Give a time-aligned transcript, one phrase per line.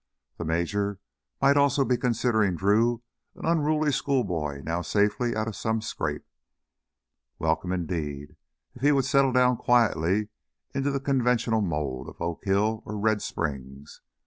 [0.39, 0.99] The major
[1.39, 3.03] might almost be considering Drew
[3.35, 6.25] an unruly schoolboy now safely out of some scrape,
[7.37, 8.35] welcome indeed
[8.73, 10.29] if he would settle down quietly
[10.73, 14.01] into the conventional mold of Oak Hill or Red Springs.